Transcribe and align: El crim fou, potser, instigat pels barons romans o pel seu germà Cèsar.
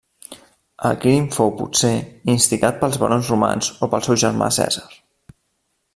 El 0.89 0.95
crim 1.03 1.27
fou, 1.35 1.51
potser, 1.59 1.91
instigat 2.35 2.81
pels 2.81 2.99
barons 3.05 3.29
romans 3.35 3.71
o 3.89 3.93
pel 3.93 4.07
seu 4.09 4.19
germà 4.23 4.49
Cèsar. 4.59 4.89